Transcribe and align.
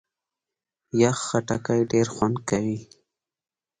یخ 1.01 1.17
خټکی 1.27 1.79
ډېر 1.91 2.07
خوند 2.15 2.37
کوي. 2.49 2.79